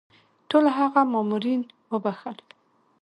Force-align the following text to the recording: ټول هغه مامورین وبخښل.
ټول 0.49 0.65
هغه 0.77 1.01
مامورین 1.13 1.61
وبخښل. 1.91 2.37